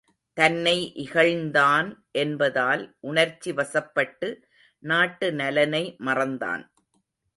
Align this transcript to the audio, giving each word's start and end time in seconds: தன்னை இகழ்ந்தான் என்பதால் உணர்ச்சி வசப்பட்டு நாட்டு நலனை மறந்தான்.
தன்னை 0.37 0.77
இகழ்ந்தான் 0.95 1.89
என்பதால் 2.11 2.83
உணர்ச்சி 2.99 3.51
வசப்பட்டு 3.51 4.29
நாட்டு 4.83 5.33
நலனை 5.33 5.95
மறந்தான். 5.99 6.63